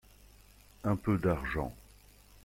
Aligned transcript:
Un 0.83 0.95
peu 0.95 1.15
d’argent. 1.19 1.71